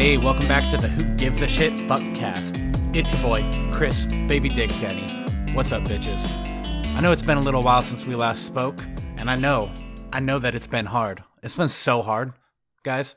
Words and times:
Hey, 0.00 0.16
welcome 0.16 0.48
back 0.48 0.70
to 0.70 0.78
the 0.78 0.88
Who 0.88 1.04
Gives 1.16 1.42
a 1.42 1.46
Shit 1.46 1.74
Fuckcast. 1.74 2.96
It's 2.96 3.12
your 3.12 3.20
boy, 3.20 3.70
Chris 3.70 4.06
Baby 4.06 4.48
Dick 4.48 4.70
Denny. 4.80 5.06
What's 5.52 5.72
up, 5.72 5.82
bitches? 5.82 6.26
I 6.96 7.00
know 7.02 7.12
it's 7.12 7.20
been 7.20 7.36
a 7.36 7.42
little 7.42 7.62
while 7.62 7.82
since 7.82 8.06
we 8.06 8.14
last 8.14 8.46
spoke, 8.46 8.82
and 9.18 9.30
I 9.30 9.34
know, 9.34 9.70
I 10.10 10.20
know 10.20 10.38
that 10.38 10.54
it's 10.54 10.66
been 10.66 10.86
hard. 10.86 11.22
It's 11.42 11.54
been 11.54 11.68
so 11.68 12.00
hard, 12.00 12.32
guys, 12.82 13.16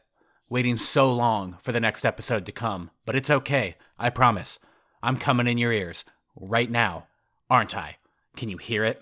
waiting 0.50 0.75
so 0.75 1.09
long 1.14 1.55
for 1.61 1.71
the 1.71 1.79
next 1.79 2.04
episode 2.04 2.46
to 2.47 2.51
come. 2.51 2.91
But 3.05 3.15
it's 3.15 3.29
okay, 3.29 3.77
I 3.97 4.09
promise. 4.09 4.59
I'm 5.02 5.15
coming 5.15 5.47
in 5.47 5.57
your 5.57 5.71
ears 5.71 6.04
right 6.36 6.70
now, 6.70 7.07
aren't 7.50 7.78
I? 7.78 7.95
Can 8.36 8.50
you 8.50 8.57
hear 8.57 8.84
it? 8.84 9.01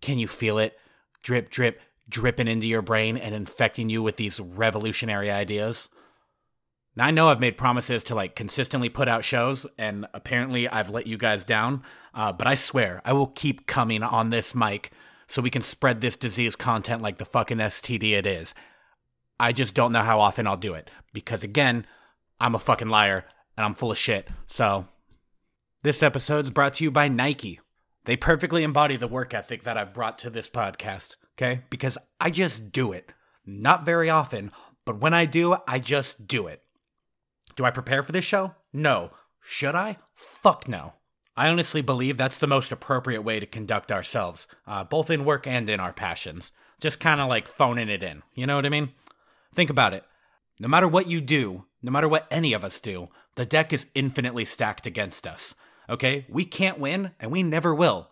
Can 0.00 0.18
you 0.18 0.26
feel 0.26 0.58
it? 0.58 0.76
Drip, 1.22 1.50
drip, 1.50 1.82
dripping 2.08 2.48
into 2.48 2.66
your 2.66 2.82
brain 2.82 3.16
and 3.16 3.32
infecting 3.32 3.88
you 3.88 4.02
with 4.02 4.16
these 4.16 4.40
revolutionary 4.40 5.30
ideas? 5.30 5.88
Now, 6.94 7.06
I 7.06 7.10
know 7.10 7.28
I've 7.28 7.40
made 7.40 7.56
promises 7.56 8.04
to 8.04 8.14
like 8.14 8.36
consistently 8.36 8.88
put 8.90 9.08
out 9.08 9.24
shows, 9.24 9.66
and 9.78 10.06
apparently 10.12 10.68
I've 10.68 10.90
let 10.90 11.06
you 11.06 11.16
guys 11.16 11.44
down. 11.44 11.82
Uh, 12.14 12.32
but 12.32 12.46
I 12.46 12.54
swear 12.54 13.00
I 13.04 13.14
will 13.14 13.28
keep 13.28 13.66
coming 13.66 14.02
on 14.02 14.30
this 14.30 14.54
mic 14.54 14.92
so 15.26 15.40
we 15.40 15.50
can 15.50 15.62
spread 15.62 16.00
this 16.00 16.18
disease 16.18 16.54
content 16.54 17.00
like 17.00 17.16
the 17.16 17.24
fucking 17.24 17.58
STD 17.58 18.12
it 18.12 18.26
is. 18.26 18.54
I 19.40 19.52
just 19.52 19.74
don't 19.74 19.92
know 19.92 20.02
how 20.02 20.20
often 20.20 20.46
I'll 20.46 20.56
do 20.58 20.74
it 20.74 20.90
because 21.12 21.42
again, 21.42 21.86
I'm 22.38 22.54
a 22.54 22.58
fucking 22.58 22.88
liar 22.88 23.24
and 23.56 23.64
I'm 23.64 23.74
full 23.74 23.90
of 23.90 23.98
shit. 23.98 24.28
So, 24.46 24.86
this 25.82 26.02
episode's 26.02 26.50
brought 26.50 26.74
to 26.74 26.84
you 26.84 26.90
by 26.90 27.08
Nike. 27.08 27.58
They 28.04 28.16
perfectly 28.16 28.62
embody 28.64 28.96
the 28.96 29.08
work 29.08 29.32
ethic 29.32 29.62
that 29.62 29.78
I've 29.78 29.94
brought 29.94 30.18
to 30.18 30.30
this 30.30 30.50
podcast, 30.50 31.16
okay? 31.36 31.62
Because 31.70 31.96
I 32.20 32.30
just 32.30 32.70
do 32.70 32.92
it. 32.92 33.12
Not 33.46 33.86
very 33.86 34.10
often, 34.10 34.52
but 34.84 35.00
when 35.00 35.14
I 35.14 35.24
do, 35.24 35.56
I 35.66 35.78
just 35.78 36.26
do 36.26 36.46
it. 36.46 36.62
Do 37.56 37.64
I 37.64 37.70
prepare 37.70 38.02
for 38.02 38.12
this 38.12 38.24
show? 38.24 38.54
No. 38.72 39.10
Should 39.40 39.74
I? 39.74 39.96
Fuck 40.14 40.68
no. 40.68 40.94
I 41.36 41.48
honestly 41.48 41.82
believe 41.82 42.16
that's 42.16 42.38
the 42.38 42.46
most 42.46 42.72
appropriate 42.72 43.22
way 43.22 43.40
to 43.40 43.46
conduct 43.46 43.90
ourselves, 43.90 44.46
uh, 44.66 44.84
both 44.84 45.10
in 45.10 45.24
work 45.24 45.46
and 45.46 45.68
in 45.68 45.80
our 45.80 45.92
passions. 45.92 46.52
Just 46.80 47.00
kind 47.00 47.20
of 47.20 47.28
like 47.28 47.48
phoning 47.48 47.88
it 47.88 48.02
in. 48.02 48.22
You 48.34 48.46
know 48.46 48.56
what 48.56 48.66
I 48.66 48.70
mean? 48.70 48.92
Think 49.54 49.70
about 49.70 49.94
it. 49.94 50.04
No 50.60 50.68
matter 50.68 50.86
what 50.86 51.06
you 51.06 51.20
do, 51.20 51.64
no 51.82 51.90
matter 51.90 52.08
what 52.08 52.26
any 52.30 52.52
of 52.52 52.64
us 52.64 52.80
do, 52.80 53.08
the 53.34 53.46
deck 53.46 53.72
is 53.72 53.86
infinitely 53.94 54.44
stacked 54.44 54.86
against 54.86 55.26
us. 55.26 55.54
Okay? 55.88 56.26
We 56.28 56.44
can't 56.44 56.78
win, 56.78 57.12
and 57.18 57.30
we 57.30 57.42
never 57.42 57.74
will. 57.74 58.10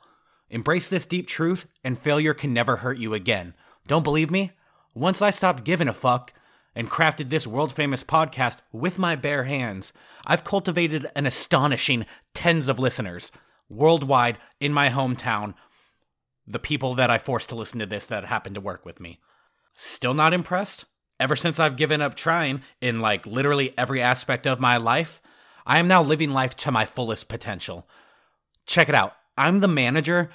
Embrace 0.48 0.88
this 0.88 1.06
deep 1.06 1.27
truth, 1.27 1.66
and 1.84 1.98
failure 1.98 2.34
can 2.34 2.52
never 2.52 2.77
hurt 2.77 2.98
you 2.98 3.14
again. 3.14 3.54
Don't 3.86 4.02
believe 4.02 4.30
me? 4.30 4.52
Once 4.94 5.22
I 5.22 5.30
stopped 5.30 5.64
giving 5.64 5.88
a 5.88 5.92
fuck, 5.92 6.32
and 6.74 6.90
crafted 6.90 7.30
this 7.30 7.46
world 7.46 7.72
famous 7.72 8.04
podcast 8.04 8.58
with 8.72 8.98
my 8.98 9.16
bare 9.16 9.44
hands, 9.44 9.92
I've 10.26 10.44
cultivated 10.44 11.06
an 11.16 11.26
astonishing 11.26 12.06
tens 12.34 12.68
of 12.68 12.78
listeners 12.78 13.32
worldwide 13.68 14.38
in 14.60 14.72
my 14.72 14.88
hometown. 14.88 15.54
The 16.46 16.58
people 16.58 16.94
that 16.94 17.10
I 17.10 17.18
forced 17.18 17.48
to 17.50 17.54
listen 17.54 17.78
to 17.78 17.86
this 17.86 18.06
that 18.06 18.24
happened 18.24 18.56
to 18.56 18.60
work 18.60 18.84
with 18.84 19.00
me. 19.00 19.20
Still 19.74 20.14
not 20.14 20.34
impressed? 20.34 20.84
Ever 21.18 21.36
since 21.36 21.60
I've 21.60 21.76
given 21.76 22.00
up 22.00 22.14
trying 22.14 22.62
in 22.80 23.00
like 23.00 23.26
literally 23.26 23.72
every 23.78 24.00
aspect 24.00 24.46
of 24.46 24.58
my 24.58 24.76
life, 24.76 25.20
I 25.66 25.78
am 25.78 25.88
now 25.88 26.02
living 26.02 26.30
life 26.30 26.56
to 26.56 26.72
my 26.72 26.86
fullest 26.86 27.28
potential. 27.28 27.86
Check 28.66 28.88
it 28.88 28.94
out. 28.94 29.14
I'm 29.36 29.60
the 29.60 29.68
manager 29.68 30.30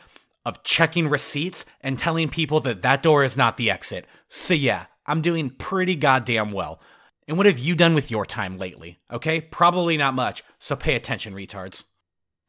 of 0.46 0.64
checking 0.64 1.10
receipts 1.10 1.66
and 1.82 1.98
telling 1.98 2.30
people 2.30 2.60
that 2.62 2.84
that 2.84 3.02
door 3.02 3.24
is 3.24 3.36
not 3.36 3.58
the 3.58 3.72
exit. 3.72 4.06
So, 4.30 4.54
yeah, 4.54 4.86
I'm 5.06 5.22
doing 5.22 5.50
pretty 5.50 5.96
goddamn 5.96 6.52
well. 6.52 6.80
And 7.28 7.38
what 7.38 7.46
have 7.46 7.60
you 7.60 7.76
done 7.76 7.96
with 7.96 8.12
your 8.12 8.26
time 8.26 8.58
lately? 8.58 9.00
Okay? 9.12 9.42
Probably 9.42 9.98
not 9.98 10.14
much, 10.14 10.44
so 10.60 10.76
pay 10.76 10.96
attention, 10.96 11.34
retards. 11.34 11.86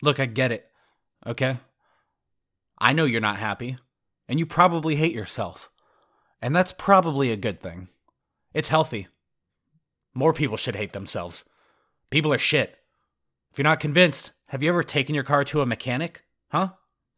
Look, 0.02 0.20
I 0.20 0.26
get 0.26 0.52
it. 0.52 0.70
Okay? 1.26 1.58
I 2.78 2.92
know 2.92 3.04
you're 3.04 3.20
not 3.20 3.38
happy, 3.38 3.78
and 4.28 4.38
you 4.38 4.44
probably 4.44 4.96
hate 4.96 5.14
yourself. 5.14 5.70
And 6.42 6.54
that's 6.54 6.72
probably 6.72 7.32
a 7.32 7.36
good 7.36 7.60
thing. 7.60 7.88
It's 8.52 8.68
healthy. 8.68 9.08
More 10.12 10.32
people 10.32 10.56
should 10.56 10.76
hate 10.76 10.92
themselves. 10.92 11.44
People 12.10 12.32
are 12.32 12.38
shit. 12.38 12.78
If 13.50 13.58
you're 13.58 13.64
not 13.64 13.80
convinced, 13.80 14.32
have 14.48 14.62
you 14.62 14.68
ever 14.68 14.82
taken 14.82 15.14
your 15.14 15.24
car 15.24 15.44
to 15.44 15.62
a 15.62 15.66
mechanic? 15.66 16.24
Huh? 16.48 16.70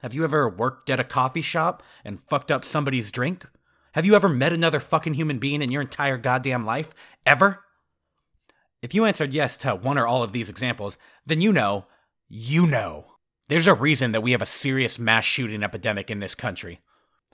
Have 0.02 0.14
you 0.14 0.22
ever 0.22 0.48
worked 0.48 0.88
at 0.90 1.00
a 1.00 1.04
coffee 1.04 1.42
shop 1.42 1.82
and 2.04 2.22
fucked 2.28 2.52
up 2.52 2.64
somebody's 2.64 3.10
drink? 3.10 3.44
Have 3.92 4.04
you 4.04 4.14
ever 4.14 4.28
met 4.28 4.52
another 4.52 4.80
fucking 4.80 5.14
human 5.14 5.38
being 5.38 5.62
in 5.62 5.70
your 5.70 5.82
entire 5.82 6.18
goddamn 6.18 6.64
life? 6.64 7.16
Ever? 7.24 7.64
If 8.82 8.94
you 8.94 9.04
answered 9.04 9.32
yes 9.32 9.56
to 9.58 9.74
one 9.74 9.98
or 9.98 10.06
all 10.06 10.22
of 10.22 10.32
these 10.32 10.48
examples, 10.48 10.98
then 11.26 11.40
you 11.40 11.52
know, 11.52 11.86
you 12.28 12.66
know. 12.66 13.06
There's 13.48 13.66
a 13.66 13.74
reason 13.74 14.12
that 14.12 14.22
we 14.22 14.32
have 14.32 14.42
a 14.42 14.46
serious 14.46 14.98
mass 14.98 15.24
shooting 15.24 15.62
epidemic 15.62 16.10
in 16.10 16.20
this 16.20 16.34
country. 16.34 16.80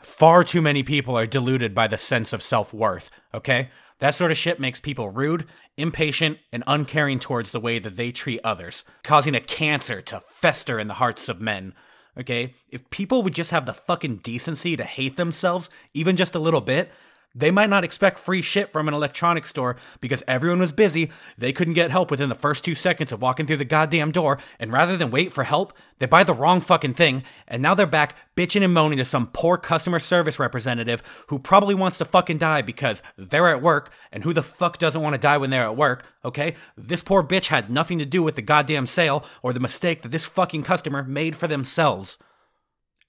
Far 0.01 0.45
too 0.45 0.63
many 0.63 0.83
people 0.83 1.19
are 1.19 1.27
deluded 1.27 1.75
by 1.75 1.89
the 1.89 1.99
sense 1.99 2.33
of 2.33 2.43
self 2.43 2.73
worth, 2.73 3.11
okay? 3.33 3.71
That 3.99 4.15
sort 4.15 4.31
of 4.31 4.37
shit 4.37 4.61
makes 4.61 4.81
people 4.81 5.09
rude, 5.09 5.47
impatient, 5.77 6.39
and 6.53 6.63
uncaring 6.67 7.19
towards 7.19 7.51
the 7.51 7.61
way 7.61 7.79
that 7.79 7.97
they 7.97 8.13
treat 8.13 8.41
others, 8.45 8.85
causing 9.03 9.35
a 9.35 9.41
cancer 9.41 10.01
to 10.03 10.23
fester 10.29 10.79
in 10.79 10.89
the 10.89 10.95
hearts 10.95 11.29
of 11.29 11.41
men. 11.41 11.75
Okay? 12.19 12.55
If 12.71 12.89
people 12.91 13.23
would 13.23 13.35
just 13.35 13.51
have 13.51 13.67
the 13.67 13.75
fucking 13.75 14.19
decency 14.19 14.77
to 14.77 14.85
hate 14.85 15.17
themselves, 15.17 15.71
even 15.93 16.17
just 16.17 16.35
a 16.35 16.39
little 16.39 16.61
bit, 16.61 16.91
they 17.35 17.51
might 17.51 17.71
not 17.71 17.85
expect 17.85 18.19
free 18.19 18.43
shit 18.43 18.73
from 18.73 18.87
an 18.87 18.95
electronics 18.95 19.51
store 19.51 19.77
because 20.01 20.23
everyone 20.29 20.61
was 20.61 20.73
busy. 20.73 21.11
They 21.37 21.53
couldn't 21.53 21.75
get 21.75 21.91
help 21.91 22.11
within 22.11 22.29
the 22.29 22.35
first 22.35 22.65
two 22.65 22.75
seconds 22.75 23.11
of 23.11 23.21
walking 23.21 23.47
through 23.47 23.57
the 23.57 23.65
goddamn 23.65 24.13
door. 24.13 24.39
And 24.61 24.73
rather 24.73 24.97
than 24.97 25.11
wait 25.11 25.33
for 25.33 25.45
help, 25.45 25.73
they 25.99 26.07
buy 26.07 26.23
the 26.23 26.35
wrong 26.35 26.61
fucking 26.61 26.95
thing. 26.95 27.25
And 27.49 27.63
now 27.63 27.75
they're 27.75 27.87
back 27.87 28.17
bitching 28.37 28.63
and 28.63 28.73
moaning 28.73 28.99
to 28.99 29.05
some 29.05 29.31
poor 29.33 29.59
customer 29.59 29.99
service 29.99 30.39
representative 30.39 31.03
who 31.29 31.39
probably 31.39 31.75
wants 31.75 31.99
to 31.99 32.05
fucking 32.05 32.39
die 32.39 32.63
because 32.63 33.03
they're 33.17 33.49
at 33.49 33.63
work. 33.63 33.93
And 34.13 34.23
who 34.23 34.33
the 34.33 34.43
fuck 34.43 34.79
doesn't 34.79 35.03
want 35.03 35.15
to 35.15 35.21
die 35.21 35.39
when 35.39 35.51
they're 35.51 35.65
at 35.65 35.77
work? 35.77 36.07
Okay? 36.25 36.55
This 36.77 37.03
poor 37.03 37.23
bitch 37.23 37.47
had 37.47 37.71
nothing 37.71 37.99
to 37.99 38.07
do 38.07 38.23
with 38.23 38.37
the 38.37 38.43
goddamn 38.43 38.87
sale 38.87 39.25
or 39.43 39.53
the 39.53 39.61
mistake 39.61 40.03
that 40.03 40.13
this 40.13 40.27
fucking 40.27 40.63
customer 40.63 41.03
made 41.03 41.35
for 41.35 41.49
themselves. 41.49 42.19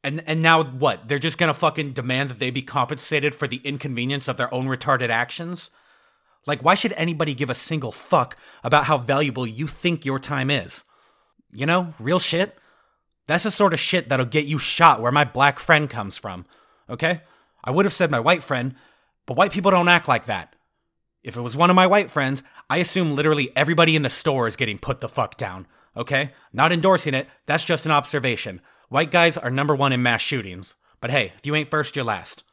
And 0.06 0.24
and 0.28 0.44
now 0.44 0.64
what? 0.64 1.08
They're 1.08 1.18
just 1.18 1.40
gonna 1.40 1.56
fucking 1.56 1.94
demand 1.94 2.30
that 2.30 2.38
they 2.38 2.52
be 2.52 2.62
compensated 2.62 3.34
for 3.34 3.48
the 3.48 3.60
inconvenience 3.64 4.28
of 4.28 4.38
their 4.38 4.54
own 4.54 4.68
retarded 4.68 5.10
actions? 5.10 5.72
Like, 6.46 6.64
why 6.64 6.76
should 6.76 6.94
anybody 6.94 7.34
give 7.34 7.50
a 7.50 7.56
single 7.56 7.92
fuck 7.92 8.38
about 8.64 8.84
how 8.84 9.00
valuable 9.00 9.48
you 9.48 9.66
think 9.66 10.06
your 10.06 10.20
time 10.20 10.52
is? 10.52 10.84
You 11.52 11.66
know, 11.66 11.96
real 12.00 12.20
shit? 12.20 12.56
That's 13.26 13.46
the 13.46 13.52
sort 13.52 13.74
of 13.74 13.80
shit 13.80 14.08
that'll 14.08 14.28
get 14.28 14.46
you 14.46 14.60
shot 14.60 15.02
where 15.02 15.12
my 15.12 15.24
black 15.24 15.58
friend 15.58 15.90
comes 15.90 16.18
from, 16.18 16.46
okay? 16.88 17.22
I 17.64 17.72
would 17.72 17.86
have 17.86 17.94
said 17.94 18.12
my 18.12 18.20
white 18.20 18.44
friend, 18.44 18.76
but 19.26 19.38
white 19.38 19.52
people 19.52 19.72
don't 19.72 19.88
act 19.88 20.08
like 20.08 20.28
that. 20.28 20.56
If 21.24 21.36
it 21.36 21.42
was 21.42 21.56
one 21.56 21.72
of 21.72 21.76
my 21.76 21.88
white 21.88 22.12
friends, 22.12 22.44
I 22.70 22.78
assume 22.78 23.16
literally 23.16 23.52
everybody 23.56 23.96
in 23.96 24.04
the 24.04 24.12
store 24.12 24.48
is 24.48 24.56
getting 24.56 24.78
put 24.78 25.02
the 25.02 25.10
fuck 25.10 25.36
down, 25.36 25.66
okay? 25.98 26.34
Not 26.54 26.72
endorsing 26.72 27.16
it, 27.16 27.28
that's 27.48 27.66
just 27.66 27.88
an 27.88 27.92
observation. 27.92 28.62
White 28.96 29.12
guys 29.12 29.36
are 29.36 29.52
number 29.52 29.76
one 29.76 29.92
in 29.92 30.02
mass 30.02 30.22
shootings. 30.22 30.74
But 31.02 31.12
hey, 31.12 31.34
if 31.38 31.46
you 31.46 31.54
ain't 31.54 31.70
first, 31.70 31.98
you're 31.98 32.06
last. 32.06 32.46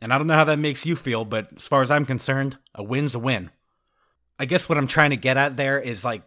And 0.00 0.12
I 0.12 0.18
don't 0.18 0.28
know 0.28 0.34
how 0.34 0.44
that 0.44 0.60
makes 0.60 0.86
you 0.86 0.94
feel, 0.94 1.24
but 1.24 1.48
as 1.56 1.66
far 1.66 1.82
as 1.82 1.90
I'm 1.90 2.04
concerned, 2.04 2.56
a 2.72 2.84
win's 2.84 3.16
a 3.16 3.18
win. 3.18 3.50
I 4.38 4.44
guess 4.44 4.68
what 4.68 4.78
I'm 4.78 4.86
trying 4.86 5.10
to 5.10 5.16
get 5.16 5.36
at 5.36 5.56
there 5.56 5.76
is 5.76 6.04
like, 6.04 6.22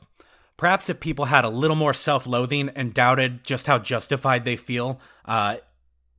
perhaps 0.58 0.90
if 0.90 1.00
people 1.00 1.24
had 1.24 1.46
a 1.46 1.50
little 1.50 1.78
more 1.78 1.94
self 1.94 2.28
loathing 2.28 2.68
and 2.76 2.94
doubted 2.94 3.46
just 3.46 3.66
how 3.66 3.79
justified 3.79 4.44
they 4.44 4.58
feel 4.58 5.00
uh, 5.23 5.56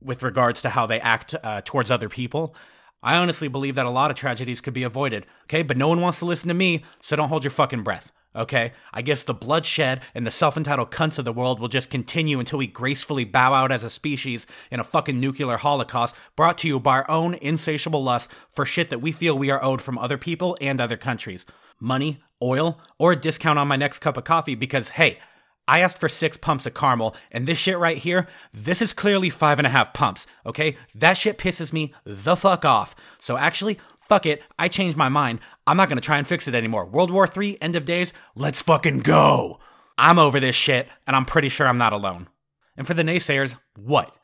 with 0.01 0.23
regards 0.23 0.63
to 0.63 0.69
how 0.69 0.87
they 0.87 0.99
act 0.99 1.35
uh, 1.43 1.61
towards 1.63 1.91
other 1.91 2.09
people, 2.09 2.55
I 3.03 3.17
honestly 3.17 3.49
believe 3.49 3.75
that 3.75 3.85
a 3.85 3.91
lot 3.91 4.09
of 4.09 4.17
tragedies 4.17 4.61
could 4.61 4.73
be 4.73 4.81
avoided. 4.81 5.27
Okay, 5.43 5.61
but 5.61 5.77
no 5.77 5.89
one 5.89 6.01
wants 6.01 6.17
to 6.17 6.25
listen 6.25 6.47
to 6.47 6.55
me, 6.55 6.83
so 7.01 7.15
don't 7.15 7.29
hold 7.29 7.43
your 7.43 7.51
fucking 7.51 7.83
breath. 7.83 8.11
Okay? 8.35 8.73
I 8.93 9.01
guess 9.01 9.23
the 9.23 9.33
bloodshed 9.33 10.01
and 10.15 10.25
the 10.25 10.31
self 10.31 10.57
entitled 10.57 10.91
cunts 10.91 11.19
of 11.19 11.25
the 11.25 11.33
world 11.33 11.59
will 11.59 11.67
just 11.67 11.89
continue 11.89 12.39
until 12.39 12.59
we 12.59 12.67
gracefully 12.67 13.25
bow 13.25 13.53
out 13.53 13.71
as 13.71 13.83
a 13.83 13.89
species 13.89 14.47
in 14.71 14.79
a 14.79 14.83
fucking 14.83 15.19
nuclear 15.19 15.57
holocaust 15.57 16.15
brought 16.35 16.57
to 16.59 16.67
you 16.67 16.79
by 16.79 16.97
our 16.97 17.11
own 17.11 17.35
insatiable 17.35 18.03
lust 18.03 18.31
for 18.49 18.65
shit 18.65 18.89
that 18.89 19.01
we 19.01 19.11
feel 19.11 19.37
we 19.37 19.51
are 19.51 19.63
owed 19.63 19.81
from 19.81 19.97
other 19.97 20.17
people 20.17 20.57
and 20.61 20.79
other 20.79 20.97
countries. 20.97 21.45
Money, 21.79 22.23
oil, 22.41 22.79
or 22.97 23.11
a 23.11 23.15
discount 23.15 23.59
on 23.59 23.67
my 23.67 23.75
next 23.75 23.99
cup 23.99 24.17
of 24.17 24.23
coffee 24.23 24.55
because, 24.55 24.89
hey, 24.89 25.19
I 25.67 25.79
asked 25.79 25.99
for 25.99 26.09
six 26.09 26.35
pumps 26.35 26.65
of 26.65 26.73
caramel, 26.73 27.15
and 27.31 27.47
this 27.47 27.57
shit 27.57 27.77
right 27.77 27.97
here, 27.97 28.27
this 28.53 28.81
is 28.81 28.91
clearly 28.91 29.29
five 29.29 29.59
and 29.59 29.67
a 29.67 29.69
half 29.69 29.93
pumps, 29.93 30.27
okay? 30.45 30.75
That 30.93 31.17
shit 31.17 31.37
pisses 31.37 31.71
me 31.71 31.93
the 32.03 32.35
fuck 32.35 32.65
off. 32.65 32.95
So 33.19 33.37
actually, 33.37 33.79
fuck 34.07 34.25
it, 34.25 34.43
I 34.57 34.67
changed 34.67 34.97
my 34.97 35.09
mind. 35.09 35.39
I'm 35.65 35.77
not 35.77 35.89
gonna 35.89 36.01
try 36.01 36.17
and 36.17 36.27
fix 36.27 36.47
it 36.47 36.55
anymore. 36.55 36.85
World 36.85 37.11
War 37.11 37.27
III, 37.27 37.61
end 37.61 37.75
of 37.75 37.85
days, 37.85 38.13
let's 38.35 38.61
fucking 38.61 38.99
go. 38.99 39.59
I'm 39.97 40.19
over 40.19 40.39
this 40.39 40.55
shit, 40.55 40.87
and 41.05 41.15
I'm 41.15 41.25
pretty 41.25 41.49
sure 41.49 41.67
I'm 41.67 41.77
not 41.77 41.93
alone. 41.93 42.27
And 42.75 42.87
for 42.87 42.93
the 42.93 43.03
naysayers, 43.03 43.55
what? 43.75 44.15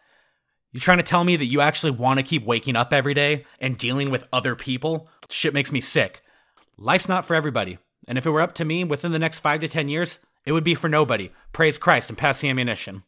You 0.72 0.80
trying 0.80 0.98
to 0.98 1.04
tell 1.04 1.24
me 1.24 1.36
that 1.36 1.46
you 1.46 1.62
actually 1.62 1.92
want 1.92 2.20
to 2.20 2.26
keep 2.26 2.46
waking 2.46 2.76
up 2.76 2.94
every 2.94 3.14
day 3.14 3.46
and 3.60 3.78
dealing 3.78 4.12
with 4.12 4.28
other 4.32 4.56
people? 4.56 5.10
Shit 5.30 5.54
makes 5.54 5.72
me 5.72 5.82
sick. 5.82 6.22
Life's 6.78 7.10
not 7.10 7.26
for 7.26 7.36
everybody. 7.36 7.78
And 8.08 8.18
if 8.18 8.26
it 8.26 8.32
were 8.32 8.42
up 8.42 8.54
to 8.56 8.66
me 8.66 8.84
within 8.84 9.12
the 9.12 9.20
next 9.20 9.40
five 9.40 9.60
to 9.62 9.68
10 9.68 9.88
years, 9.90 10.20
it 10.46 10.52
would 10.52 10.64
be 10.64 10.76
for 10.76 10.90
nobody. 10.90 11.32
Praise 11.54 11.78
Christ 11.78 12.10
and 12.10 12.18
pass 12.18 12.42
the 12.42 12.50
ammunition. 12.50 13.04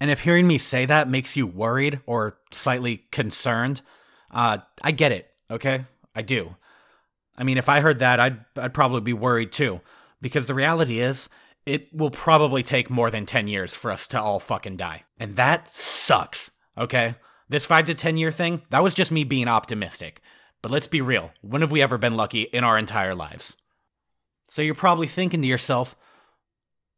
And 0.00 0.10
if 0.10 0.20
hearing 0.20 0.46
me 0.46 0.58
say 0.58 0.84
that 0.86 1.08
makes 1.08 1.36
you 1.36 1.46
worried 1.46 2.00
or 2.04 2.38
slightly 2.50 3.06
concerned, 3.10 3.80
uh, 4.30 4.58
I 4.82 4.90
get 4.90 5.12
it, 5.12 5.30
okay? 5.50 5.84
I 6.14 6.22
do. 6.22 6.56
I 7.36 7.44
mean, 7.44 7.58
if 7.58 7.68
I 7.68 7.80
heard 7.80 7.98
that, 7.98 8.20
I'd, 8.20 8.44
I'd 8.56 8.74
probably 8.74 9.00
be 9.00 9.12
worried 9.12 9.52
too. 9.52 9.80
Because 10.20 10.46
the 10.46 10.54
reality 10.54 11.00
is, 11.00 11.28
it 11.66 11.92
will 11.92 12.10
probably 12.10 12.62
take 12.62 12.88
more 12.88 13.10
than 13.10 13.26
10 13.26 13.48
years 13.48 13.74
for 13.74 13.90
us 13.90 14.06
to 14.08 14.20
all 14.20 14.40
fucking 14.40 14.76
die. 14.76 15.04
And 15.18 15.36
that 15.36 15.74
sucks, 15.74 16.52
okay? 16.78 17.16
This 17.48 17.66
5 17.66 17.86
to 17.86 17.94
10 17.94 18.16
year 18.16 18.32
thing, 18.32 18.62
that 18.70 18.82
was 18.82 18.94
just 18.94 19.12
me 19.12 19.24
being 19.24 19.48
optimistic. 19.48 20.20
But 20.62 20.70
let's 20.70 20.86
be 20.86 21.00
real, 21.00 21.32
when 21.42 21.60
have 21.60 21.70
we 21.70 21.82
ever 21.82 21.98
been 21.98 22.16
lucky 22.16 22.42
in 22.42 22.64
our 22.64 22.78
entire 22.78 23.14
lives? 23.14 23.56
So 24.48 24.62
you're 24.62 24.74
probably 24.74 25.06
thinking 25.06 25.42
to 25.42 25.48
yourself, 25.48 25.96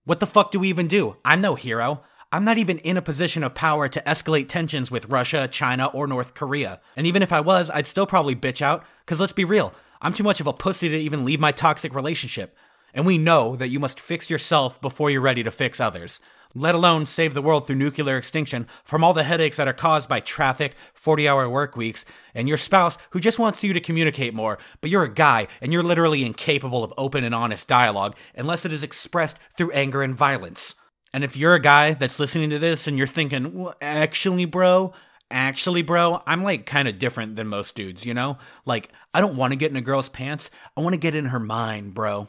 what 0.04 0.20
the 0.20 0.26
fuck 0.26 0.50
do 0.50 0.60
we 0.60 0.68
even 0.68 0.86
do? 0.86 1.16
I'm 1.24 1.40
no 1.40 1.54
hero. 1.54 2.02
I'm 2.30 2.44
not 2.44 2.58
even 2.58 2.76
in 2.78 2.98
a 2.98 3.02
position 3.02 3.42
of 3.42 3.54
power 3.54 3.88
to 3.88 4.02
escalate 4.02 4.48
tensions 4.48 4.90
with 4.90 5.08
Russia, 5.08 5.48
China, 5.48 5.86
or 5.86 6.06
North 6.06 6.34
Korea. 6.34 6.78
And 6.94 7.06
even 7.06 7.22
if 7.22 7.32
I 7.32 7.40
was, 7.40 7.70
I'd 7.70 7.86
still 7.86 8.06
probably 8.06 8.36
bitch 8.36 8.60
out, 8.60 8.84
because 9.00 9.18
let's 9.18 9.32
be 9.32 9.46
real, 9.46 9.72
I'm 10.02 10.12
too 10.12 10.24
much 10.24 10.38
of 10.38 10.46
a 10.46 10.52
pussy 10.52 10.90
to 10.90 10.94
even 10.94 11.24
leave 11.24 11.40
my 11.40 11.52
toxic 11.52 11.94
relationship. 11.94 12.54
And 12.92 13.06
we 13.06 13.16
know 13.16 13.56
that 13.56 13.68
you 13.68 13.80
must 13.80 13.98
fix 13.98 14.28
yourself 14.28 14.78
before 14.82 15.10
you're 15.10 15.22
ready 15.22 15.42
to 15.42 15.50
fix 15.50 15.80
others, 15.80 16.20
let 16.54 16.74
alone 16.74 17.06
save 17.06 17.32
the 17.32 17.40
world 17.40 17.66
through 17.66 17.76
nuclear 17.76 18.18
extinction 18.18 18.66
from 18.84 19.02
all 19.02 19.14
the 19.14 19.22
headaches 19.22 19.56
that 19.56 19.68
are 19.68 19.72
caused 19.72 20.06
by 20.06 20.20
traffic, 20.20 20.74
40 20.92 21.26
hour 21.26 21.48
work 21.48 21.76
weeks, 21.76 22.04
and 22.34 22.46
your 22.46 22.58
spouse 22.58 22.98
who 23.12 23.20
just 23.20 23.38
wants 23.38 23.64
you 23.64 23.72
to 23.72 23.80
communicate 23.80 24.34
more, 24.34 24.58
but 24.82 24.90
you're 24.90 25.04
a 25.04 25.14
guy 25.14 25.46
and 25.62 25.72
you're 25.72 25.82
literally 25.82 26.26
incapable 26.26 26.84
of 26.84 26.92
open 26.98 27.24
and 27.24 27.34
honest 27.34 27.68
dialogue 27.68 28.14
unless 28.36 28.66
it 28.66 28.72
is 28.72 28.82
expressed 28.82 29.38
through 29.56 29.70
anger 29.70 30.02
and 30.02 30.14
violence. 30.14 30.74
And 31.12 31.24
if 31.24 31.36
you're 31.36 31.54
a 31.54 31.60
guy 31.60 31.94
that's 31.94 32.20
listening 32.20 32.50
to 32.50 32.58
this 32.58 32.86
and 32.86 32.98
you're 32.98 33.06
thinking, 33.06 33.54
well, 33.54 33.74
actually, 33.80 34.44
bro, 34.44 34.92
actually, 35.30 35.82
bro, 35.82 36.22
I'm 36.26 36.42
like 36.42 36.66
kind 36.66 36.88
of 36.88 36.98
different 36.98 37.36
than 37.36 37.48
most 37.48 37.74
dudes, 37.74 38.04
you 38.04 38.14
know? 38.14 38.38
Like, 38.66 38.90
I 39.14 39.20
don't 39.20 39.36
want 39.36 39.52
to 39.52 39.58
get 39.58 39.70
in 39.70 39.76
a 39.76 39.82
girl's 39.82 40.08
pants. 40.08 40.50
I 40.76 40.80
want 40.80 40.94
to 40.94 41.00
get 41.00 41.14
in 41.14 41.26
her 41.26 41.40
mind, 41.40 41.94
bro. 41.94 42.28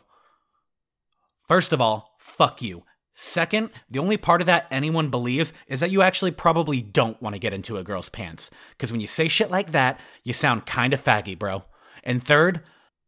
First 1.47 1.73
of 1.73 1.81
all, 1.81 2.15
fuck 2.19 2.61
you. 2.61 2.83
Second, 3.13 3.71
the 3.89 3.99
only 3.99 4.15
part 4.15 4.39
of 4.39 4.47
that 4.47 4.65
anyone 4.71 5.09
believes 5.09 5.51
is 5.67 5.81
that 5.81 5.91
you 5.91 6.01
actually 6.01 6.31
probably 6.31 6.81
don't 6.81 7.21
want 7.21 7.35
to 7.35 7.39
get 7.39 7.53
into 7.53 7.75
a 7.75 7.83
girl's 7.83 8.07
pants. 8.07 8.49
Because 8.71 8.93
when 8.93 9.01
you 9.01 9.07
say 9.07 9.27
shit 9.27 9.51
like 9.51 9.71
that, 9.71 9.99
you 10.23 10.31
sound 10.31 10.65
kind 10.65 10.93
of 10.93 11.03
faggy, 11.03 11.37
bro. 11.37 11.65
And 12.01 12.23
third, 12.23 12.61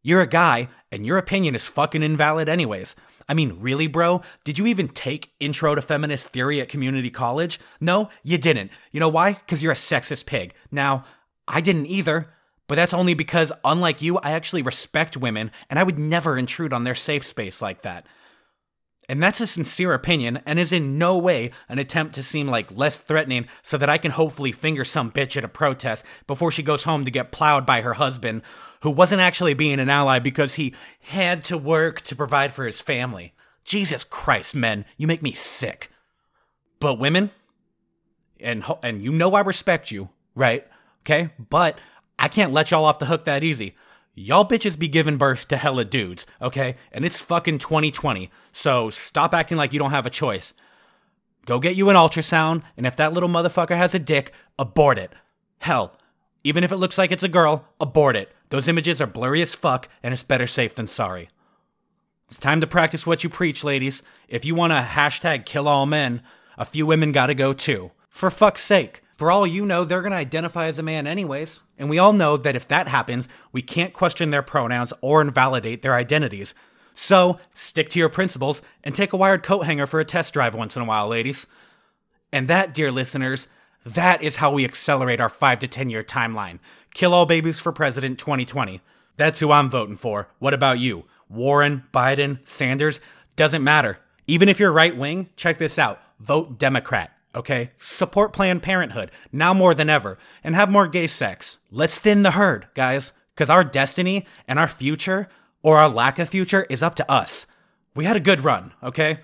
you're 0.03 0.19
a 0.19 0.27
guy, 0.27 0.67
and 0.91 1.05
your 1.05 1.17
opinion 1.17 1.55
is 1.55 1.65
fucking 1.65 2.03
invalid, 2.03 2.49
anyways. 2.49 2.93
I 3.31 3.33
mean, 3.33 3.55
really, 3.61 3.87
bro? 3.87 4.23
Did 4.43 4.59
you 4.59 4.67
even 4.67 4.89
take 4.89 5.31
Intro 5.39 5.73
to 5.73 5.81
Feminist 5.81 6.27
Theory 6.31 6.59
at 6.59 6.67
community 6.67 7.09
college? 7.09 7.61
No, 7.79 8.09
you 8.23 8.37
didn't. 8.37 8.71
You 8.91 8.99
know 8.99 9.07
why? 9.07 9.35
Because 9.35 9.63
you're 9.63 9.71
a 9.71 9.75
sexist 9.75 10.25
pig. 10.25 10.53
Now, 10.69 11.05
I 11.47 11.61
didn't 11.61 11.85
either, 11.85 12.33
but 12.67 12.75
that's 12.75 12.93
only 12.93 13.13
because, 13.13 13.53
unlike 13.63 14.01
you, 14.01 14.17
I 14.17 14.31
actually 14.31 14.63
respect 14.63 15.15
women, 15.15 15.49
and 15.69 15.79
I 15.79 15.83
would 15.83 15.97
never 15.97 16.37
intrude 16.37 16.73
on 16.73 16.83
their 16.83 16.93
safe 16.93 17.25
space 17.25 17.61
like 17.61 17.83
that. 17.83 18.05
And 19.07 19.23
that's 19.23 19.39
a 19.39 19.47
sincere 19.47 19.93
opinion 19.93 20.41
and 20.45 20.59
is 20.59 20.73
in 20.73 20.97
no 20.97 21.17
way 21.17 21.51
an 21.69 21.79
attempt 21.79 22.15
to 22.15 22.23
seem 22.23 22.47
like 22.47 22.77
less 22.77 22.97
threatening 22.97 23.47
so 23.63 23.77
that 23.77 23.89
I 23.89 23.97
can 23.97 24.11
hopefully 24.11 24.51
finger 24.51 24.83
some 24.83 25.09
bitch 25.09 25.37
at 25.37 25.45
a 25.45 25.49
protest 25.49 26.03
before 26.27 26.51
she 26.51 26.63
goes 26.63 26.83
home 26.83 27.05
to 27.05 27.11
get 27.11 27.31
plowed 27.31 27.65
by 27.65 27.79
her 27.79 27.93
husband, 27.93 28.41
who 28.81 28.91
wasn't 28.91 29.21
actually 29.21 29.53
being 29.53 29.79
an 29.79 29.89
ally 29.89 30.19
because 30.19 30.55
he 30.55 30.73
had 31.01 31.43
to 31.45 31.57
work 31.57 32.01
to 32.01 32.15
provide 32.15 32.53
for 32.53 32.65
his 32.65 32.81
family. 32.81 33.33
Jesus 33.63 34.03
Christ, 34.03 34.55
men, 34.55 34.85
you 34.97 35.07
make 35.07 35.21
me 35.21 35.31
sick. 35.31 35.89
But 36.79 36.99
women, 36.99 37.31
and 38.39 38.63
and 38.81 39.03
you 39.03 39.11
know 39.11 39.33
I 39.33 39.41
respect 39.41 39.91
you, 39.91 40.09
right? 40.35 40.67
Okay? 41.03 41.29
But 41.37 41.77
I 42.17 42.27
can't 42.27 42.53
let 42.53 42.71
y'all 42.71 42.85
off 42.85 42.99
the 42.99 43.05
hook 43.05 43.25
that 43.25 43.43
easy. 43.43 43.75
Y'all 44.13 44.47
bitches 44.47 44.77
be 44.77 44.87
giving 44.87 45.17
birth 45.17 45.47
to 45.47 45.57
hella 45.57 45.85
dudes, 45.85 46.25
okay? 46.41 46.75
And 46.91 47.05
it's 47.05 47.19
fucking 47.19 47.59
2020. 47.59 48.29
So 48.51 48.89
stop 48.89 49.33
acting 49.33 49.57
like 49.57 49.71
you 49.71 49.79
don't 49.79 49.91
have 49.91 50.05
a 50.05 50.11
choice. 50.11 50.53
Go 51.45 51.59
get 51.59 51.75
you 51.75 51.89
an 51.89 51.95
ultrasound, 51.95 52.63
and 52.77 52.85
if 52.85 52.95
that 52.97 53.13
little 53.13 53.29
motherfucker 53.29 53.77
has 53.77 53.95
a 53.95 53.99
dick, 53.99 54.33
abort 54.59 54.97
it. 54.99 55.13
Hell, 55.59 55.95
even 56.43 56.63
if 56.63 56.71
it 56.71 56.77
looks 56.77 56.97
like 56.97 57.11
it's 57.11 57.23
a 57.23 57.29
girl, 57.29 57.65
abort 57.79 58.15
it. 58.15 58.33
Those 58.49 58.67
images 58.67 58.99
are 58.99 59.07
blurry 59.07 59.41
as 59.41 59.53
fuck, 59.53 59.87
and 60.03 60.13
it's 60.13 60.23
better 60.23 60.47
safe 60.47 60.75
than 60.75 60.87
sorry. 60.87 61.29
It's 62.27 62.39
time 62.39 62.61
to 62.61 62.67
practice 62.67 63.05
what 63.05 63.23
you 63.23 63.29
preach, 63.29 63.63
ladies. 63.63 64.03
If 64.27 64.45
you 64.45 64.55
want 64.55 64.71
to 64.71 64.77
hashtag 64.77 65.45
kill 65.45 65.67
all 65.67 65.85
men, 65.85 66.21
a 66.57 66.65
few 66.65 66.85
women 66.85 67.11
gotta 67.11 67.33
go 67.33 67.53
too. 67.53 67.91
For 68.09 68.29
fuck's 68.29 68.63
sake. 68.63 69.01
For 69.17 69.29
all 69.29 69.45
you 69.45 69.65
know, 69.65 69.83
they're 69.83 70.01
to 70.01 70.11
identify 70.11 70.65
as 70.65 70.79
a 70.79 70.83
man 70.83 71.05
anyways. 71.05 71.59
And 71.77 71.89
we 71.89 71.99
all 71.99 72.13
know 72.13 72.37
that 72.37 72.55
if 72.55 72.67
that 72.69 72.87
happens, 72.87 73.27
we 73.51 73.61
can't 73.61 73.93
question 73.93 74.31
their 74.31 74.41
pronouns 74.41 74.93
or 75.01 75.21
invalidate 75.21 75.81
their 75.81 75.93
identities. 75.93 76.55
So, 76.95 77.39
stick 77.53 77.89
to 77.89 77.99
your 77.99 78.09
principles 78.09 78.61
and 78.83 78.95
take 78.95 79.13
a 79.13 79.17
wired 79.17 79.43
coat 79.43 79.65
hanger 79.65 79.85
for 79.85 79.99
a 79.99 80.05
test 80.05 80.33
drive 80.33 80.55
once 80.55 80.75
in 80.75 80.81
a 80.81 80.85
while, 80.85 81.07
ladies. 81.07 81.47
And 82.33 82.47
that, 82.47 82.73
dear 82.73 82.91
listeners, 82.91 83.47
that 83.85 84.21
is 84.21 84.37
how 84.37 84.51
we 84.51 84.65
accelerate 84.65 85.19
our 85.19 85.29
5 85.29 85.59
to 85.59 85.67
10 85.67 85.89
year 85.89 86.03
timeline. 86.03 86.59
Kill 86.93 87.13
all 87.13 87.25
babies 87.25 87.59
for 87.59 87.71
president 87.71 88.19
2020. 88.19 88.81
That's 89.17 89.39
who 89.39 89.51
I'm 89.51 89.69
voting 89.69 89.97
for. 89.97 90.29
What 90.39 90.53
about 90.53 90.79
you? 90.79 91.05
Warren, 91.29 91.83
Biden, 91.93 92.39
Sanders? 92.47 92.99
Doesn't 93.35 93.63
matter. 93.63 93.99
Even 94.27 94.49
if 94.49 94.59
you're 94.59 94.71
right 94.71 94.95
wing, 94.95 95.29
check 95.35 95.57
this 95.57 95.79
out. 95.79 96.01
Vote 96.19 96.57
Democrat. 96.57 97.11
Okay? 97.33 97.71
Support 97.79 98.33
Planned 98.33 98.61
Parenthood 98.61 99.11
now 99.31 99.53
more 99.53 99.73
than 99.73 99.89
ever 99.89 100.17
and 100.43 100.55
have 100.55 100.69
more 100.69 100.87
gay 100.87 101.07
sex. 101.07 101.57
Let's 101.71 101.97
thin 101.97 102.23
the 102.23 102.31
herd, 102.31 102.67
guys, 102.75 103.13
because 103.33 103.49
our 103.49 103.63
destiny 103.63 104.25
and 104.47 104.59
our 104.59 104.67
future 104.67 105.29
or 105.63 105.77
our 105.77 105.89
lack 105.89 106.19
of 106.19 106.29
future 106.29 106.65
is 106.69 106.83
up 106.83 106.95
to 106.95 107.11
us. 107.11 107.47
We 107.95 108.05
had 108.05 108.15
a 108.15 108.21
good 108.21 108.41
run, 108.41 108.73
okay? 108.83 109.19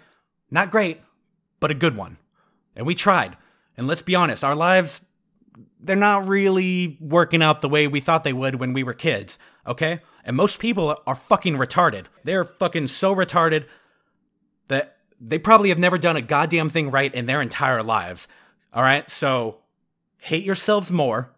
Not 0.49 0.71
great, 0.71 1.01
but 1.59 1.71
a 1.71 1.75
good 1.75 1.95
one. 1.95 2.17
And 2.75 2.85
we 2.85 2.95
tried. 2.95 3.35
And 3.77 3.87
let's 3.87 4.01
be 4.01 4.15
honest, 4.15 4.43
our 4.43 4.55
lives, 4.55 5.01
they're 5.79 5.95
not 5.95 6.27
really 6.27 6.97
working 6.99 7.43
out 7.43 7.61
the 7.61 7.69
way 7.69 7.87
we 7.87 7.99
thought 7.99 8.23
they 8.23 8.33
would 8.33 8.55
when 8.55 8.73
we 8.73 8.83
were 8.83 8.93
kids, 8.93 9.37
okay? 9.65 9.99
And 10.25 10.35
most 10.35 10.59
people 10.59 10.99
are 11.05 11.15
fucking 11.15 11.55
retarded. 11.55 12.05
They're 12.23 12.43
fucking 12.43 12.87
so 12.87 13.15
retarded 13.15 13.65
that 14.67 14.97
they 15.19 15.39
probably 15.39 15.69
have 15.69 15.79
never 15.79 15.97
done 15.97 16.17
a 16.17 16.21
goddamn 16.21 16.69
thing 16.69 16.91
right 16.91 17.13
in 17.13 17.27
their 17.27 17.41
entire 17.41 17.83
lives. 17.83 18.27
All 18.73 18.83
right, 18.83 19.09
so 19.09 19.59
hate 20.21 20.43
yourselves 20.43 20.91
more. 20.91 21.31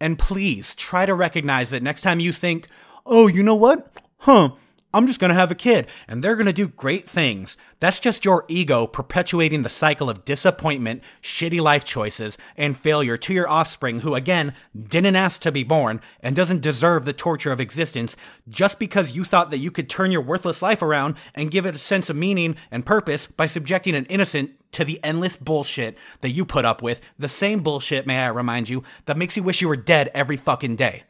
And 0.00 0.18
please 0.18 0.74
try 0.74 1.06
to 1.06 1.14
recognize 1.14 1.70
that 1.70 1.82
next 1.82 2.02
time 2.02 2.20
you 2.20 2.32
think, 2.32 2.68
oh, 3.04 3.26
you 3.26 3.42
know 3.42 3.54
what? 3.54 3.92
Huh, 4.18 4.50
I'm 4.96 5.06
just 5.06 5.20
gonna 5.20 5.34
have 5.34 5.50
a 5.50 5.54
kid 5.54 5.88
and 6.08 6.24
they're 6.24 6.36
gonna 6.36 6.54
do 6.54 6.68
great 6.68 7.06
things. 7.06 7.58
That's 7.80 8.00
just 8.00 8.24
your 8.24 8.46
ego 8.48 8.86
perpetuating 8.86 9.62
the 9.62 9.68
cycle 9.68 10.08
of 10.08 10.24
disappointment, 10.24 11.02
shitty 11.20 11.60
life 11.60 11.84
choices, 11.84 12.38
and 12.56 12.74
failure 12.74 13.18
to 13.18 13.34
your 13.34 13.46
offspring 13.46 14.00
who, 14.00 14.14
again, 14.14 14.54
didn't 14.74 15.14
ask 15.14 15.42
to 15.42 15.52
be 15.52 15.64
born 15.64 16.00
and 16.20 16.34
doesn't 16.34 16.62
deserve 16.62 17.04
the 17.04 17.12
torture 17.12 17.52
of 17.52 17.60
existence 17.60 18.16
just 18.48 18.78
because 18.78 19.14
you 19.14 19.22
thought 19.22 19.50
that 19.50 19.58
you 19.58 19.70
could 19.70 19.90
turn 19.90 20.10
your 20.10 20.22
worthless 20.22 20.62
life 20.62 20.80
around 20.80 21.16
and 21.34 21.50
give 21.50 21.66
it 21.66 21.76
a 21.76 21.78
sense 21.78 22.08
of 22.08 22.16
meaning 22.16 22.56
and 22.70 22.86
purpose 22.86 23.26
by 23.26 23.46
subjecting 23.46 23.94
an 23.94 24.06
innocent 24.06 24.52
to 24.72 24.82
the 24.82 24.98
endless 25.04 25.36
bullshit 25.36 25.98
that 26.22 26.30
you 26.30 26.46
put 26.46 26.64
up 26.64 26.80
with, 26.80 27.02
the 27.18 27.28
same 27.28 27.62
bullshit, 27.62 28.06
may 28.06 28.16
I 28.16 28.28
remind 28.28 28.70
you, 28.70 28.82
that 29.04 29.18
makes 29.18 29.36
you 29.36 29.42
wish 29.42 29.60
you 29.60 29.68
were 29.68 29.76
dead 29.76 30.10
every 30.14 30.38
fucking 30.38 30.76
day. 30.76 31.02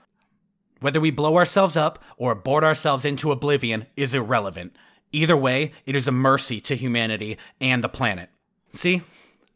Whether 0.81 1.01
we 1.01 1.11
blow 1.11 1.37
ourselves 1.37 1.77
up 1.77 2.03
or 2.17 2.35
board 2.35 2.65
ourselves 2.65 3.05
into 3.05 3.33
oblivion 3.33 3.87
is 3.97 4.15
irrelevant. 4.15 4.77
Either 5.13 5.37
way, 5.37 5.71
it 5.87 5.97
is 5.97 6.07
a 6.07 6.13
mercy 6.13 6.61
to 6.61 6.77
humanity 6.77 7.39
and 7.61 7.83
the 7.83 7.89
planet. 7.89 8.29
See? 8.73 9.03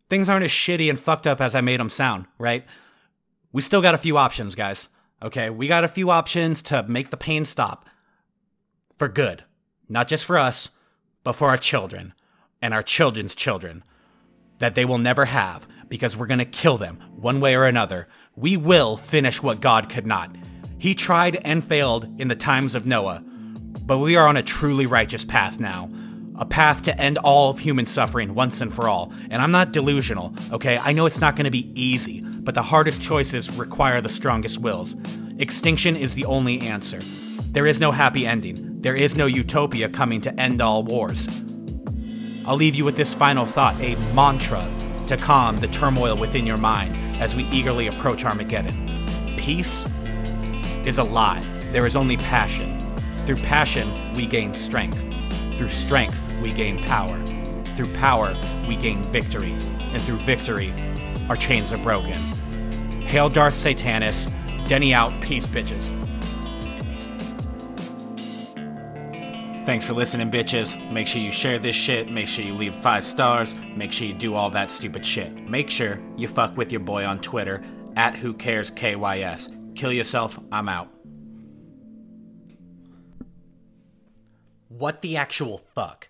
Things 0.08 0.28
aren't 0.28 0.44
as 0.44 0.50
shitty 0.50 0.88
and 0.88 0.98
fucked 0.98 1.26
up 1.26 1.40
as 1.40 1.54
I 1.54 1.60
made 1.60 1.78
them 1.78 1.90
sound, 1.90 2.26
right? 2.38 2.64
We 3.52 3.62
still 3.62 3.82
got 3.82 3.94
a 3.94 3.98
few 3.98 4.16
options, 4.16 4.54
guys. 4.54 4.88
Okay? 5.22 5.50
We 5.50 5.68
got 5.68 5.84
a 5.84 5.88
few 5.88 6.10
options 6.10 6.62
to 6.62 6.82
make 6.84 7.10
the 7.10 7.16
pain 7.16 7.44
stop. 7.44 7.88
For 8.96 9.08
good. 9.08 9.44
Not 9.88 10.08
just 10.08 10.24
for 10.24 10.38
us, 10.38 10.70
but 11.24 11.34
for 11.34 11.48
our 11.48 11.56
children 11.56 12.14
and 12.62 12.72
our 12.72 12.82
children's 12.82 13.34
children. 13.34 13.82
That 14.58 14.74
they 14.74 14.84
will 14.84 14.98
never 14.98 15.26
have 15.26 15.66
because 15.88 16.16
we're 16.16 16.26
gonna 16.26 16.44
kill 16.44 16.78
them 16.78 16.98
one 17.14 17.40
way 17.40 17.54
or 17.54 17.64
another. 17.64 18.08
We 18.36 18.56
will 18.56 18.96
finish 18.96 19.42
what 19.42 19.60
God 19.60 19.88
could 19.88 20.06
not. 20.06 20.34
He 20.80 20.94
tried 20.94 21.36
and 21.44 21.62
failed 21.62 22.08
in 22.18 22.28
the 22.28 22.34
times 22.34 22.74
of 22.74 22.86
Noah, 22.86 23.22
but 23.84 23.98
we 23.98 24.16
are 24.16 24.26
on 24.26 24.38
a 24.38 24.42
truly 24.42 24.86
righteous 24.86 25.26
path 25.26 25.60
now. 25.60 25.90
A 26.38 26.46
path 26.46 26.80
to 26.84 26.98
end 26.98 27.18
all 27.18 27.50
of 27.50 27.58
human 27.58 27.84
suffering 27.84 28.34
once 28.34 28.62
and 28.62 28.72
for 28.72 28.88
all. 28.88 29.12
And 29.30 29.42
I'm 29.42 29.50
not 29.50 29.72
delusional, 29.72 30.34
okay? 30.50 30.78
I 30.78 30.94
know 30.94 31.04
it's 31.04 31.20
not 31.20 31.36
gonna 31.36 31.50
be 31.50 31.70
easy, 31.78 32.22
but 32.22 32.54
the 32.54 32.62
hardest 32.62 33.02
choices 33.02 33.54
require 33.58 34.00
the 34.00 34.08
strongest 34.08 34.56
wills. 34.56 34.96
Extinction 35.38 35.96
is 35.96 36.14
the 36.14 36.24
only 36.24 36.62
answer. 36.62 37.00
There 37.52 37.66
is 37.66 37.78
no 37.78 37.92
happy 37.92 38.26
ending. 38.26 38.80
There 38.80 38.96
is 38.96 39.14
no 39.14 39.26
utopia 39.26 39.90
coming 39.90 40.22
to 40.22 40.40
end 40.40 40.62
all 40.62 40.82
wars. 40.82 41.28
I'll 42.46 42.56
leave 42.56 42.74
you 42.74 42.86
with 42.86 42.96
this 42.96 43.12
final 43.12 43.44
thought, 43.44 43.78
a 43.82 43.96
mantra 44.14 44.66
to 45.08 45.18
calm 45.18 45.58
the 45.58 45.68
turmoil 45.68 46.16
within 46.16 46.46
your 46.46 46.56
mind 46.56 46.96
as 47.20 47.34
we 47.34 47.44
eagerly 47.50 47.88
approach 47.88 48.24
Armageddon. 48.24 48.86
Peace 49.36 49.84
is 50.86 50.98
a 50.98 51.04
lie. 51.04 51.40
There 51.72 51.86
is 51.86 51.96
only 51.96 52.16
passion. 52.16 52.78
Through 53.26 53.36
passion, 53.36 54.12
we 54.14 54.26
gain 54.26 54.54
strength. 54.54 55.00
Through 55.56 55.68
strength, 55.68 56.32
we 56.40 56.52
gain 56.52 56.78
power. 56.78 57.22
Through 57.76 57.92
power, 57.94 58.36
we 58.66 58.76
gain 58.76 59.02
victory. 59.04 59.52
And 59.52 60.02
through 60.02 60.16
victory, 60.18 60.72
our 61.28 61.36
chains 61.36 61.72
are 61.72 61.78
broken. 61.78 62.14
Hail 63.02 63.28
Darth 63.28 63.54
Satanus. 63.54 64.28
Denny 64.66 64.94
out. 64.94 65.20
Peace, 65.20 65.48
bitches. 65.48 65.92
Thanks 69.66 69.84
for 69.84 69.92
listening, 69.92 70.30
bitches. 70.30 70.90
Make 70.90 71.06
sure 71.06 71.20
you 71.20 71.30
share 71.30 71.58
this 71.58 71.76
shit. 71.76 72.10
Make 72.10 72.26
sure 72.26 72.44
you 72.44 72.54
leave 72.54 72.74
five 72.74 73.04
stars. 73.04 73.54
Make 73.76 73.92
sure 73.92 74.06
you 74.06 74.14
do 74.14 74.34
all 74.34 74.50
that 74.50 74.70
stupid 74.70 75.04
shit. 75.04 75.48
Make 75.48 75.70
sure 75.70 76.00
you 76.16 76.26
fuck 76.28 76.56
with 76.56 76.72
your 76.72 76.80
boy 76.80 77.04
on 77.04 77.18
Twitter 77.20 77.62
at 77.96 78.16
Who 78.16 78.32
Cares 78.32 78.70
KYS. 78.70 79.59
Kill 79.80 79.92
yourself. 79.94 80.38
I'm 80.52 80.68
out. 80.68 80.90
What 84.68 85.00
the 85.00 85.16
actual 85.16 85.62
fuck? 85.74 86.09